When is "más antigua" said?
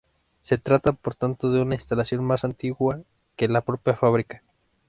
2.23-3.03